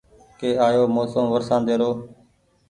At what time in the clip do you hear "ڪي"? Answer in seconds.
0.39-0.49